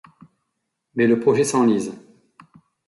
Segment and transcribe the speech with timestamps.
[0.95, 1.93] Mais le projet s'enlise.